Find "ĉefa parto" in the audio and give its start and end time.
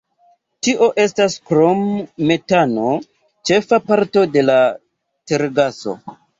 3.51-4.27